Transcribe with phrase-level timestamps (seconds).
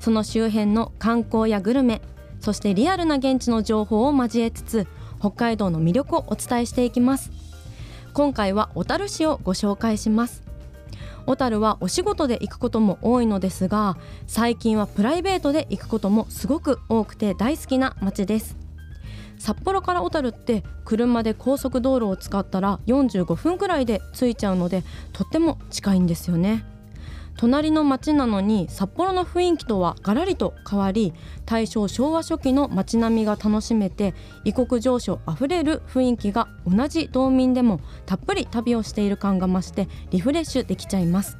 [0.00, 2.00] その周辺の観光やグルメ
[2.40, 4.86] そしてリアルな現地の情報を交えつつ
[5.18, 7.32] 北海道の魅力をお伝えしていきます。
[8.14, 10.42] 今回は小樽市をご紹介します。
[11.26, 18.56] 小樽はお仕事で行くことも多いのですが最近はプライベートで行くこともすごく多くて大好きな街です。
[19.38, 26.64] 札幌から小樽って車で高速道路を使ったら45分くらいで着いちゃうのでとっても近いんですよね。
[27.38, 31.14] 隣の町なのに札幌の雰囲気とはガラリと変わり
[31.46, 34.12] 大正昭和初期の街並みが楽しめて
[34.44, 41.38] 異国情緒あふれる雰囲気が同じ道民でもたっぷり旅をしている感が増してリフレッシュできちゃいます。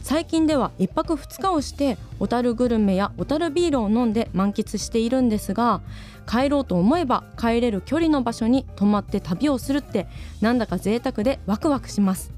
[0.00, 5.82] 最近では1泊2日をして小樽グルメや小樽ビールを飲んで満喫しているんですが
[6.26, 10.06] 帰ろうと思えば帰れる距離の場所に泊まって旅をするって
[10.40, 12.37] なんだか贅沢でワクワクします。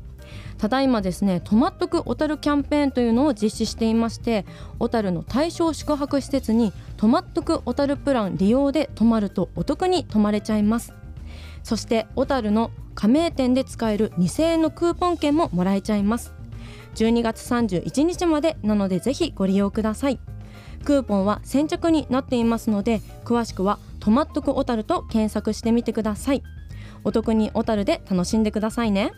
[0.58, 4.44] ただいまですね泊まっとく小樽キャンペーンというのを実施していまして
[4.78, 10.92] 小樽の対象宿泊施設に泊まっとく小樽プラン利用で泊まるとお得に泊まれちゃいます。
[11.62, 16.34] そして小樽の加盟店で使える2000円のクーポン券ももらえちゃいます。
[16.96, 20.18] 12月31日までなのでぜひご利用ください。
[20.84, 26.42] クーポンは先着になっていますので詳しくは泊まっとく小樽と検索してみてください。
[27.04, 29.12] お得に小樽で楽しんでくださいね。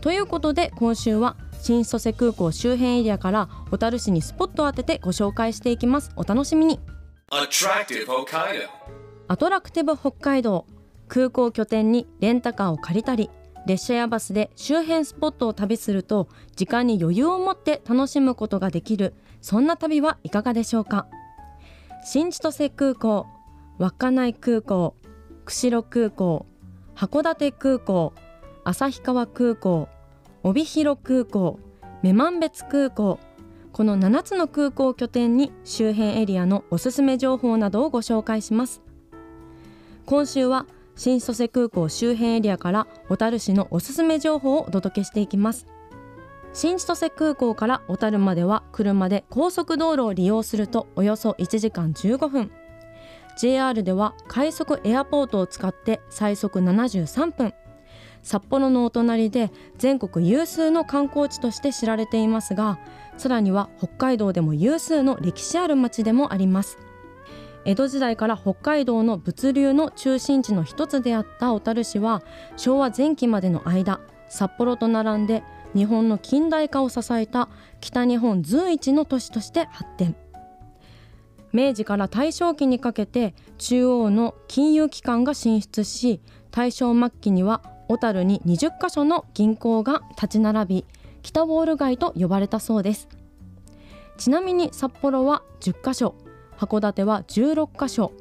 [0.00, 6.10] ということで今週は新千歳空港周辺エリアから小樽市にスポットを当ててご紹介していきます。
[6.16, 6.80] お楽しみに.
[9.28, 10.66] アトラクティブ北海道
[11.06, 13.30] 空港拠点にレンタカーを借りたり
[13.66, 19.14] 列車やバスで周辺スポットを旅すると時間に余裕を持って楽しむことができる。
[19.42, 21.06] そんな旅はいかがでしょうか？
[22.04, 23.26] 新千歳空港
[23.78, 24.94] 稚内空港
[25.44, 26.46] 釧路空港
[26.96, 28.14] 函館空港
[28.70, 29.88] 旭川空港
[30.44, 31.58] 帯広空港
[32.04, 33.18] 女満別空港。
[33.72, 38.80] この7つの空港を拠点に周辺エリアのおすすめ情報などをご紹介します。
[40.06, 45.66] 今週は新千歳空港周辺エリアから小樽市のおすすめ情報をお届けしていきます。
[46.52, 52.50] 新千歳空港から小樽までは車で高速道路を利用するとおよそ1時間15分。
[53.36, 57.52] JR では快速エアポートを使って最速73分。
[58.22, 62.78] 札幌のお隣で全国有数の観光地として知られていますが
[63.16, 66.78] さらには北海道でも有数の歴史ある町でもあります。
[67.66, 72.22] 江戸時代から北海道の物流の中心地の一つであった小樽市は
[72.56, 74.00] 昭和前期までの間
[74.30, 75.42] 札幌と並んで
[75.74, 77.50] 日本の近代化を支えた
[77.80, 80.16] 北日本随一の都市として発展。
[81.52, 86.20] 明治から大正期にかけて中央の金融機関が進出し
[86.50, 90.84] 大正末期には小樽に20カ所の銀行が立ち並び
[91.22, 93.08] 北ウォール街と呼ばれたそうです。
[94.16, 96.14] ちなみに札幌は10カ所
[96.56, 98.12] 函館は16カ所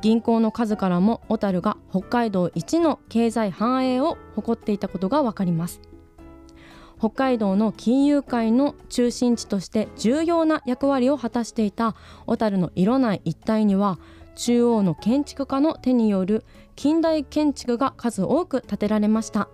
[0.00, 5.80] 銀行の数からも小樽が北海道一の経済繁栄を誇っていたことが分かります。
[6.98, 11.94] 北海道の金融界の中心地として重要な役割を果たしていた
[12.26, 14.00] 小樽の色内一帯には
[14.34, 16.44] 中央の建築家の手による
[16.76, 19.48] 近代建築が数多く建てられました。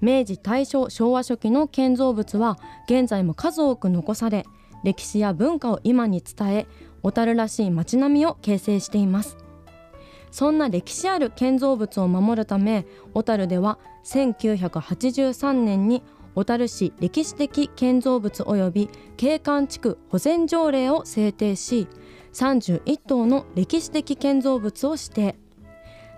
[0.00, 4.44] 明治大正昭和初期の建造物は現在も数多く残され
[4.84, 6.66] 歴史や文化を今に伝え
[7.02, 9.36] 小樽らしい街並みを形成しています。
[10.30, 16.02] そんな歴史ある建造物を守るため小樽では1983年に
[16.34, 21.88] 小樽市歴史的建造物及び景観地区保全条例を制定し
[22.34, 25.36] 31棟の歴史的建造物を指定。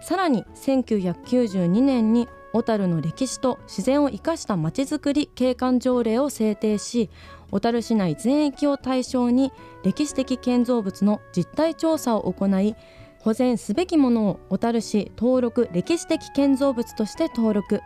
[0.00, 7.10] さらに1992年に小樽の歴史と自然を生かしたまちづくり景観条例を制定し
[7.50, 9.52] 小樽市内全域を対象に
[9.84, 12.74] 歴史的建造物の実態調査を行い
[13.20, 17.82] 保全すべきものを小樽市登録歴史的建造物として登録。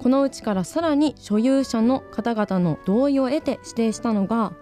[0.00, 4.54] このうちからさらに所有者の方々の同意を得て指定したのが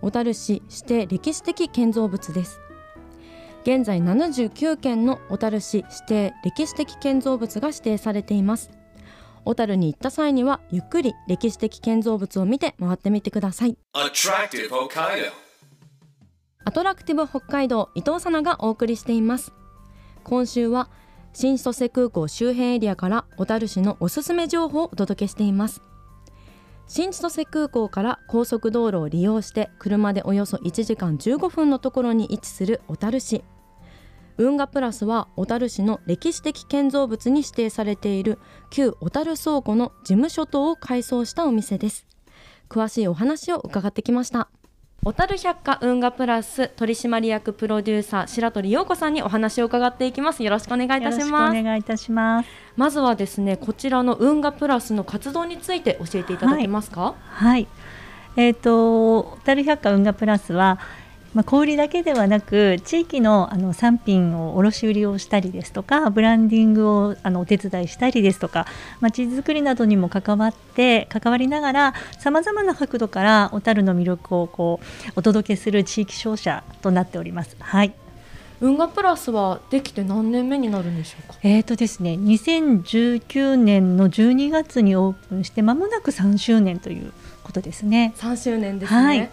[0.00, 2.60] 小樽市指定歴史的建造物です。
[3.66, 8.70] 現在79件の小樽市指定歴史的建造物が指定されています。
[9.44, 13.76] 小樽に行った際にはゆっくり歴史的建造物を見て回ってみてください。
[13.92, 15.32] Attractive Hokkaido.
[16.64, 19.52] アトラクティブ北海道伊藤さながお送りしています。
[20.22, 20.88] 今週は
[21.32, 25.82] 新千歳空港周辺エリアから小樽市のおすすめ情報をお届けしています。
[26.86, 33.42] 新千歳空港から高速道路を利用して車でおよそ1時間15分のところに位置する小樽市
[34.38, 38.38] 運河プラスは小樽市の歴史的建造物に指定されている
[38.70, 42.06] 旧小樽倉庫の事務所等を改装したお店です。
[42.68, 44.48] 詳しいお話を伺ってきました。
[45.04, 50.42] 小樽百貨運河プラス取締役プロデューサー白鳥陽子さんにお話を伺っていきます。
[50.42, 51.56] よろしくお願いいたします。
[51.56, 52.48] お願いいたします。
[52.74, 57.14] まずはですねこちらの運河プラスの活動について教えていただけますか？
[57.30, 57.68] はい、
[58.36, 60.80] えっ、ー、と小樽百貨運河プラスは
[61.36, 68.66] まあ、小売だけではなく地域のあの産品を卸売をしたりですとかブランディングをあのお手伝いしたりですとか
[69.00, 77.54] まち、づくりなどにも関わって関わりながらさまざまな角度から小樽の魅力をこうお届けする地域商社となっております。
[77.60, 77.92] はい
[78.58, 81.38] 運河プラスはできて何年目になるんでしょうか？
[81.42, 87.12] えっ、ー、とですね、2019年の12月にオープンしてまもなく3周年という
[87.44, 88.14] ことですね。
[88.16, 88.98] 3周年ですね。
[88.98, 89.30] はい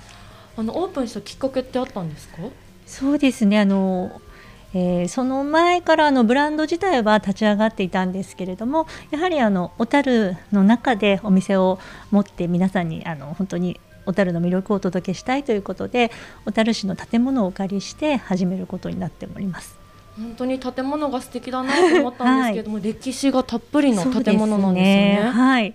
[0.56, 2.38] あのオープンしたきっかけってあったんですか？
[2.86, 3.60] そうですね。
[3.60, 4.22] あの
[4.76, 11.78] えー、その前からあのブランド自体は立ち上がっていたんですけれどもやはりあの小樽の中でお店を
[12.10, 16.12] 持って皆さんにあの本当に小樽の魅力をお届けしたいということで
[16.46, 19.78] 小樽市の建物をお借りして始めることになっております。
[20.18, 25.18] 本当に建物が素敵だなと思ったんですけども、はい、歴史がたっぷりの建物なんですね。
[25.20, 25.32] すね。
[25.32, 25.74] はい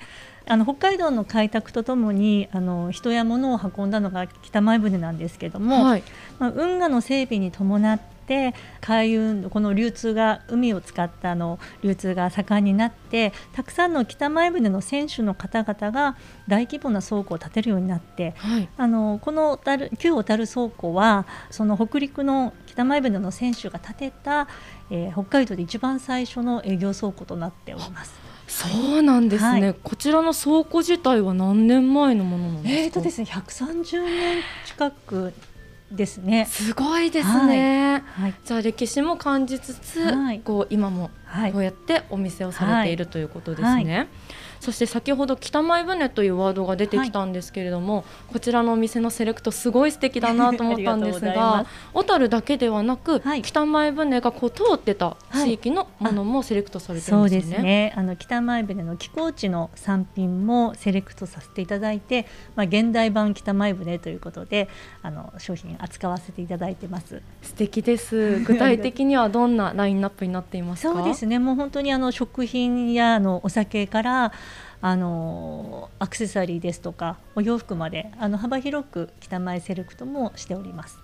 [0.49, 6.03] あの北海道の開拓とともにあの人や物を運んだのが北前船なんですけども、はい、
[6.39, 16.17] まあ、運河の整備に伴って海運この流通が海を使ったあの流通が盛んになってたくさんの北前船の船主の方々が
[16.47, 19.59] 大規模な倉庫を建てるようになって、はい、あのこの
[19.99, 24.49] 旧小樽倉庫はその北陸の北前船の船主が建てた、
[24.91, 28.28] えー、北海道で一番最初の営業倉庫となっております。
[28.49, 32.81] そうなんですね、はい、こちらの倉庫自体は何年前のものなんですか？
[32.81, 35.35] えっ、ー、とですね、130年近く
[35.93, 36.47] ですね。
[36.51, 38.03] すごいですね。
[38.15, 41.11] はい、じゃあ歴史も感じつつ、はい、こう今も
[41.53, 44.09] こうやってお店をされているということですね。
[44.61, 57.41] そして先ほど北前船というワードが出てきたんですけれども、はい、こちらのお店のセレクトすごい素敵だなと思ったんですが小樽だけではなく、はい、北前船がこう通ってた地域のものもセレクトされてるんですね。
[57.41, 57.93] そうですね。
[57.97, 62.27] あの北前船の寄港地の産品もセレクトさせていただいて、
[62.57, 64.69] まあ、現代版北前船ということで
[65.03, 67.23] あの商品扱わせていただいてます。
[67.43, 68.41] 素敵です。
[68.41, 71.39] 具体的にはどんなラインナップになっていますそうですね。
[71.39, 74.33] もう本当にあの食品やあのお酒から
[74.81, 80.99] あのアクセサリーですとかお洋服まであの幅広く北前セレクトもしております。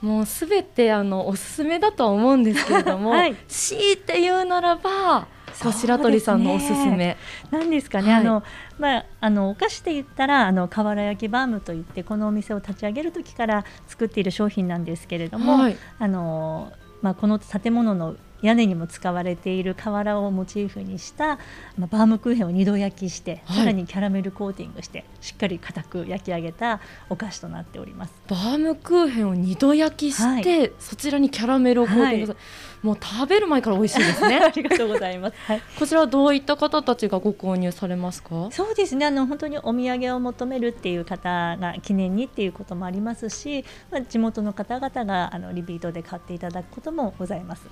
[0.00, 7.16] もうすべてあのおすすめだとは思うんですけれども、はい、強いて言うならばそう白鳥さんのおすすめ。
[7.50, 8.44] なんですかね、はい、あの
[8.78, 16.72] まああのお菓子で言ったらあの瓦焼きバームといってこのお店を立ち上げる時から作っている商品なんですけれども、はい、あの
[17.02, 21.38] まあこの建物の屋根にも使われている瓦をモチーフにした、
[21.76, 26.80] まあ、バームクーヘンを二度焼きして、はい、さらにキャラメルコーティングしてしっかり固く焼き上げた
[27.10, 28.14] お菓子となっております。
[28.28, 32.40] バームクーヘンを二度焼きして、はい、そちらにキャラメルをコーティングする、は
[32.84, 34.38] い、もう食べる前から美味しいですね。
[34.44, 38.48] ありがとうございます、はい、こちらはどういった方たちがご購入されますか？
[38.52, 39.06] そうですね。
[39.06, 47.62] あの本当にお土産を求めるっていう方が記念にっていうこともありますし、まあ、地元の方々があのリピートで買っていただくこともございます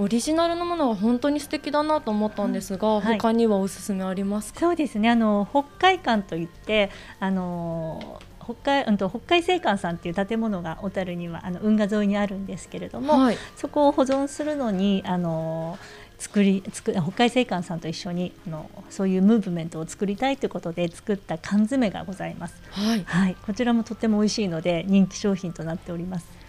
[0.00, 5.10] オリジナルのものは本当に素敵だなと思ったんですが、はい、他にはおすすめありますそうですね。
[5.10, 6.90] あの北海館といって
[7.20, 15.78] あの北海うんと北海製館さんっていう建物が小樽にはあの運河沿いにあるんですけれども、はい、そこを保存するのにあの
[16.18, 26.39] 作り作北海製館さんと一緒にあのそういうムーブメントを作りたいということで作った缶詰がございます、はい、はい、こちらもとっても美味しいので人気商品となっております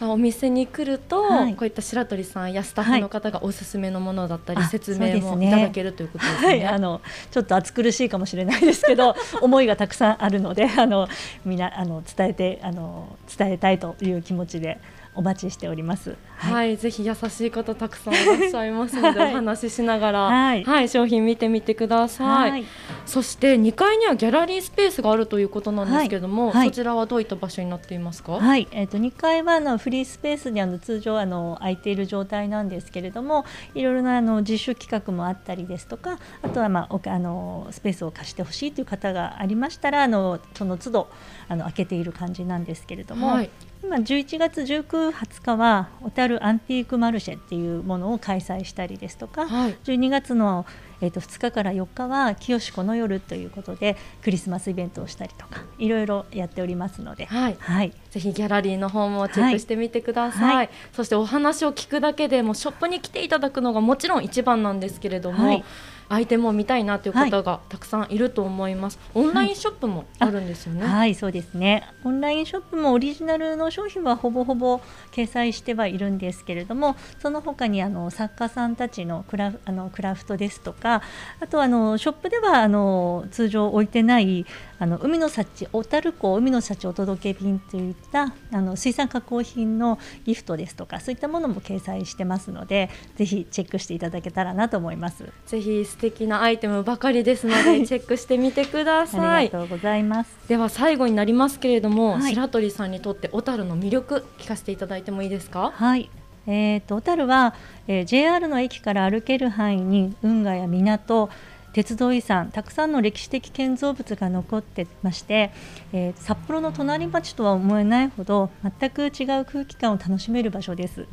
[0.00, 6.46] お店に来ると、はい、こういった白鳥さんやスタッフの方がおすすめのものだったり、はい、説明もいただけるということですね。
[6.46, 7.00] はい、あの
[7.30, 11.08] ちょっと暑苦しいかもしれないですけど 思いがたくさんあるのであの
[11.44, 14.78] みんなあの伝えてあの伝えたいという気持ちで
[15.18, 16.16] お待ちしております。
[16.36, 22.64] はい、はい、ぜひ優しい方たくさんいらっしゃいますので、お話ししながら、はい、はい、商品見てみてください。
[23.04, 28.34] そして2階にはギャラリースペースがあるということなんですけれども、そちらはどういった場所になっていますか？
[28.34, 33.44] はい、えっ、ー、と2階はあのフリースペースにあの通常あの空いている状態なんですけれども、
[33.74, 41.08] いろいろなあの自主企画もあったりですとか、あとはまああのスペースを貸してほしいという方がありましたら、あのその都度
[41.48, 43.50] あの開けている感じなんですけれども、はい、
[43.82, 50.66] 今11月19、20日は小樽アンティークマルシェっていうものを開催したりですとか、はい、12月の
[51.00, 65.64] えー、と2日から4日は清子の夜ということでクリスマスイベントをしたりとかいろいろやっておりますので、はい、はい、ぜひギャラリーの方もチェックしてみてください、はい、そしてお話を聞くだけでもショップに来ていただくのがもちろん一番なんですけれども、はい
[66.08, 71.84] アイテムを見たいなという方がたくさんいると思います、はい、オンラインショップもあるんですよね、はい、はい、そうですね。
[72.04, 74.80] オンラインショップもオリジナルの商品はほぼほぼ
[75.12, 81.02] 掲載してはいるんですけれどもその他にあの作家さんたちのクラあのクラフトですとか
[81.40, 84.46] あとあのショップではあの通常置いてない
[84.80, 95.24] あの海の幸小樽港海の幸お届け便といったあの水産加工品のギフトですとかそういったものも掲載してますのでぜひチェックしていただけたらなと思います。
[95.46, 99.46] ぜひ素敵なアイテムばかりですので、チェックしてみてください。
[99.46, 100.36] ありがとうございます。
[100.48, 105.72] では最後になりますけれども、はい、白鳥さんにとって小樽の魅力聞かせていただいてもいいですか？
[105.74, 106.08] はい。
[106.46, 107.54] えーと、小樽は、
[107.88, 111.28] えー、JR の駅から歩ける範囲に運河や港
[111.72, 115.50] 鉄道遺産たくさんの歴史的建造物が残ってまして、
[115.92, 121.06] えー、札幌の隣町とは思えないほど全く違う空気感を楽しめる場所です。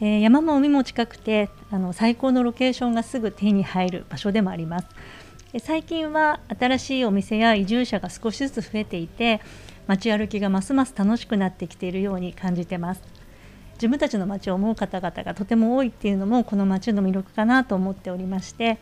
[0.00, 4.88] えー、山も海も近くてあの最高のロケーションがすぐ手に入る場所でもあります。
[5.60, 9.40] 最近は新しいお店や移住者が少しずつ増えていて
[9.86, 13.02] 街歩きがますます楽しくなってきているように感じてます
[13.76, 18.78] 自分たちの街を思う方々がとても多いっていうのもこの街の魅力かなと思っておりまして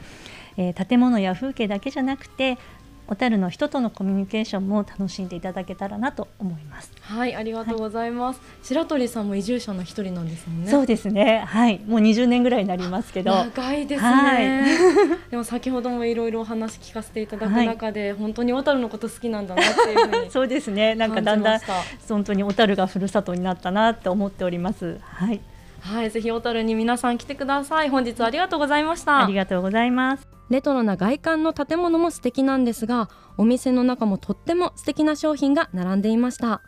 [0.57, 2.59] えー、建物や風景だけじゃなくて
[3.07, 6.91] 小樽の人とのコミュニケーションも楽しんでいただけたらなと思います。
[7.03, 8.41] はい、ありがとうございます。
[8.41, 10.71] はい、白鳥さんも移住者の一人なんですね。
[10.71, 11.45] そうですね。
[11.47, 13.33] はい、もう20年ぐらいになりますけど。
[13.33, 14.09] 長いですね。
[14.09, 14.45] はい、
[15.31, 20.95] でも先ほどもいろいろお話聞かせていただく中で、はい、本当に小樽のこと好きなんだなっていうふうに そうですね。
[20.95, 21.61] なんかだんだん
[22.09, 24.99] 本当に小樽がふるさとになったなって思っております。
[25.03, 25.41] はい。
[25.81, 27.91] はい、ぜひ小樽に皆さん来てください。
[27.91, 29.25] 本日はありがとうございました。
[29.25, 30.34] ありがとうございます。
[30.51, 36.63] レトロな外観の建物も素敵なんですがお店の中もとっても素敵な商品が並んでいました。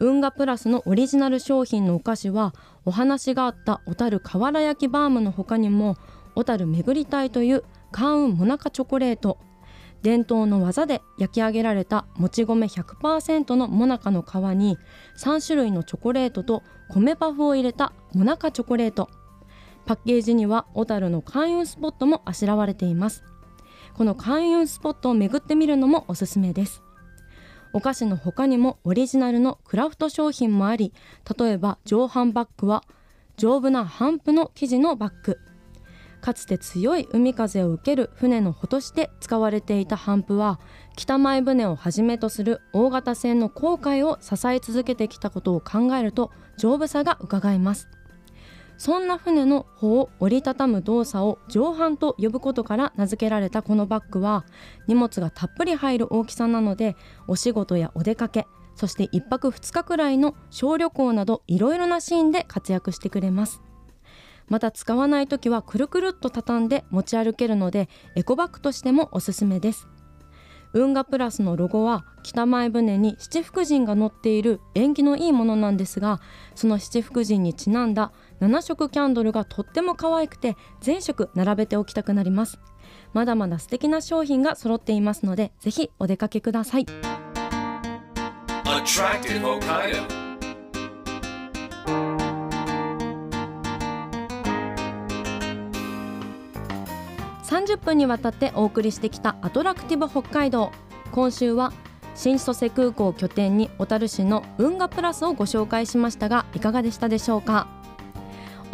[0.00, 2.52] 運河プラスのオリジナル商品のお菓子は
[2.84, 5.96] お話があった小樽瓦焼きバームの他にも
[6.34, 9.38] 小樽巡りたいという関運モナカチョコレート
[10.02, 14.76] 伝統の技で焼き上げられたもち米100%のモナカの皮に
[15.16, 19.08] 3種類のチョコレートと米パフを入れたモナカチョコレート
[19.86, 23.24] パッケージには小樽の開運スポットもあしらわれています。
[23.94, 26.82] この開運スポットを巡ってみるのもおすすめです。
[27.72, 30.92] お菓子の他にもオリジナルのクラフト商品もあり
[31.36, 32.84] 例えば上半バッグは
[33.36, 35.38] 丈夫な帆布の生地のバッグ。
[36.20, 40.58] かつて強い海風を受ける船の帆として使われていた帆布は
[40.96, 47.88] 北前船をはじめとする大型船の航海を支え続けてきたことを考えると丈夫さがうかがえます。
[48.76, 54.44] そんな船の帆を折りたたむ動作を上半と呼ぶことから名付けられたこのバッグは
[54.86, 56.96] 荷物がたっぷり入る大きさなので
[57.28, 63.62] お仕事やお出かけそして1泊2日くらいの小旅行などいろいろなシーンで活躍してくれます。
[64.48, 69.88] また使わない時はくるくるっと畳んで持ち歩けるのでエコバッグとしてもおすすめです。
[70.74, 76.20] 運河プラスのロゴは北前船に七福神が乗っている縁起のいいものなんですが
[76.56, 78.10] その七福神にちなんだ
[78.44, 82.58] 7色キャンドルがとっても可愛くて全色並べておきたくなります。
[83.14, 86.86] まだまだ素敵な商品が揃っていますのでぜひお出かけください。
[97.44, 100.70] 30分にわたってお送りしてきたアトラクティブ北海道
[101.12, 101.72] 今週は
[102.14, 107.83] 新千歳空港拠点に小樽市の運河プラスをご紹介しましたがいかがでしたでしょうか？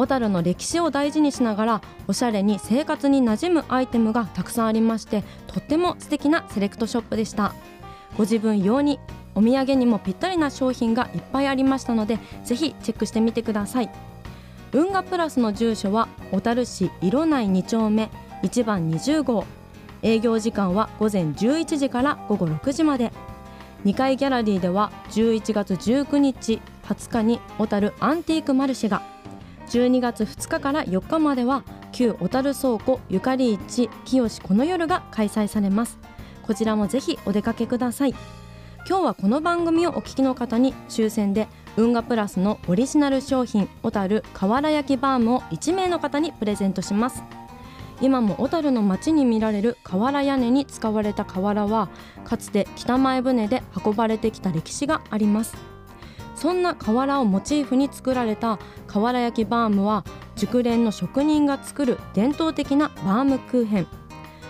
[0.00, 7.52] 小樽の歴史を大事にしながらおしゃれに生活に馴染むアイテムがたくさんありましてとっても素敵なセレクトショップでした。
[8.16, 8.98] ご自分用に
[9.34, 13.90] お土産にもぴったりな商品がいっぱいありましたのでぜひチェックしてみてください。
[14.72, 18.10] 運河プラスの住所は小樽市色内2丁目
[18.42, 19.44] 1番20号。
[20.00, 23.12] 営業時間は午前11時から午後6時まで。
[23.84, 29.19] 2階ギャラリーでは11月19日20日に小樽アンティークマルシェが。
[29.70, 31.62] 12月2日から4日までは
[31.92, 35.98] 旧小樽倉庫ゆかり市清この夜が開催されます。
[36.42, 38.14] こちらもぜひお出かけください。
[38.88, 41.46] 今日はこの番組をお聞きの方に抽選で
[41.76, 47.22] 運河プラスのオリジナル商品小樽瓦焼きバームを1名の方にプレゼントします。
[48.00, 51.90] 今も小樽の町に見られる瓦屋根に使われた瓦は
[52.24, 55.69] かつて北前船で運ばれてきた歴史があります。
[56.40, 60.06] そんな瓦をモチーフに作られた瓦焼きバームは
[60.36, 63.86] 熟練の職人が作る伝統的なバームクーヘン。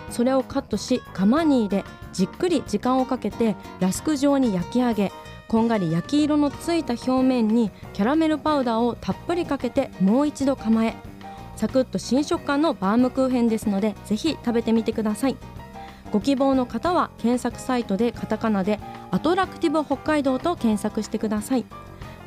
[0.09, 1.83] それをカットし窯に入れ
[2.13, 5.11] じっくり時間をかけてラスク状に焼き上げ
[5.49, 10.95] こんがり焼き色のついた表面にキャラメルパウダーをたっぷりかけてもう一度構え
[11.57, 15.35] サクッと新食感のバームクーヘンですのでぜひ食べてみてください。
[16.11, 18.79] ご希望の方は検索サイトでカタカナで
[19.11, 21.65] アトラクティブ北海道と検索してください。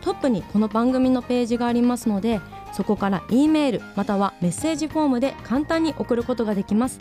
[0.00, 2.40] トップにこの番組のページがありますので
[2.72, 6.98] そこから E メールまたはメッセージフォームで簡単に送ることができます。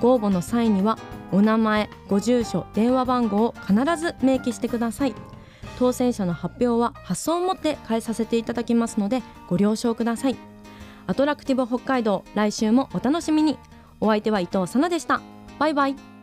[0.00, 0.98] ご応募の際には
[1.32, 5.14] お名前ご住所電話番号を必ず明記してください。
[5.78, 10.36] 当選者の発表は発送をもって返させていただきますのでご了承ください。
[11.06, 13.58] アトラクティブ北海道来週もお楽しみに。
[14.00, 15.20] お相手は伊藤さなでした。
[15.58, 16.17] バイバイ。